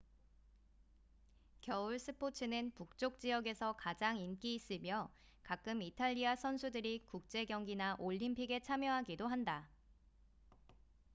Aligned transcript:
겨울 1.61 1.99
스포츠는 1.99 2.71
북쪽 2.73 3.19
지역에서 3.19 3.73
가장 3.73 4.17
인기 4.17 4.55
있으며 4.55 5.11
가끔 5.43 5.83
이탈리아 5.83 6.35
선수들이 6.35 7.03
국제 7.05 7.45
경기나 7.45 7.97
올림픽에 7.99 8.61
참여하기도 8.61 9.27
한다 9.27 9.69